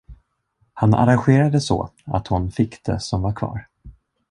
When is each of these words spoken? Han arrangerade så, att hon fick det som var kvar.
Han 0.73 0.93
arrangerade 0.93 1.61
så, 1.61 1.89
att 2.05 2.27
hon 2.27 2.51
fick 2.51 2.83
det 2.83 2.99
som 2.99 3.21
var 3.21 3.33
kvar. 3.33 3.67